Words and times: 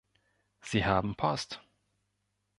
Sie 0.61 0.83
haben 0.83 1.13
Post! 1.15 1.61